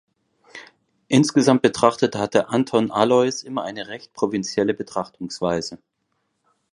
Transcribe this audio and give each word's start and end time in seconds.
Insgesamt 1.09 1.61
betrachtet 1.61 2.15
hatte 2.15 2.49
Anton 2.49 2.89
Aloys 2.89 3.43
immer 3.43 3.61
eine 3.61 3.87
recht 3.89 4.13
provinzielle 4.13 4.73
Betrachtungsweise. 4.73 5.77